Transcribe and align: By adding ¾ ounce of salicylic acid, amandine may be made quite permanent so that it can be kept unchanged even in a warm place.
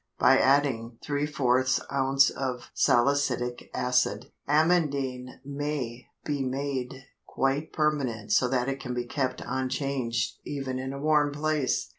By 0.17 0.39
adding 0.39 0.97
¾ 1.03 1.79
ounce 1.93 2.29
of 2.31 2.71
salicylic 2.73 3.69
acid, 3.71 4.31
amandine 4.47 5.39
may 5.45 6.07
be 6.25 6.41
made 6.43 7.03
quite 7.27 7.71
permanent 7.71 8.31
so 8.31 8.47
that 8.47 8.67
it 8.67 8.79
can 8.79 8.95
be 8.95 9.05
kept 9.05 9.43
unchanged 9.45 10.39
even 10.43 10.79
in 10.79 10.91
a 10.91 10.99
warm 10.99 11.31
place. 11.31 11.89